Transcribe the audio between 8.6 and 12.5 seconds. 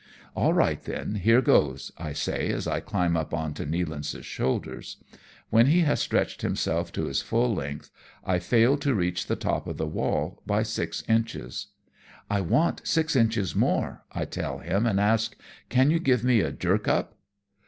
to reach the top of the wall by six inches." I